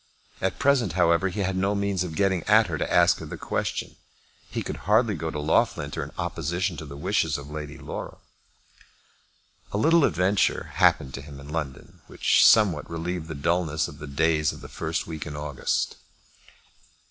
At 0.41 0.57
present, 0.57 0.93
however, 0.93 1.29
he 1.29 1.41
had 1.41 1.55
no 1.55 1.75
means 1.75 2.03
of 2.03 2.15
getting 2.15 2.41
at 2.45 2.65
her 2.65 2.79
to 2.79 2.91
ask 2.91 3.19
her 3.19 3.25
the 3.27 3.37
question. 3.37 3.97
He 4.49 4.63
could 4.63 4.89
hardly 4.89 5.13
go 5.13 5.29
to 5.29 5.37
Loughlinter 5.37 6.01
in 6.03 6.09
opposition 6.17 6.75
to 6.77 6.87
the 6.87 6.97
wishes 6.97 7.37
of 7.37 7.51
Lady 7.51 7.77
Laura. 7.77 8.17
A 9.71 9.77
little 9.77 10.03
adventure 10.03 10.71
happened 10.73 11.13
to 11.13 11.21
him 11.21 11.39
in 11.39 11.49
London 11.49 12.01
which 12.07 12.43
somewhat 12.43 12.89
relieved 12.89 13.27
the 13.27 13.35
dulness 13.35 13.87
of 13.87 13.99
the 13.99 14.07
days 14.07 14.51
of 14.51 14.61
the 14.61 14.67
first 14.67 15.05
week 15.05 15.27
in 15.27 15.35
August. 15.35 15.97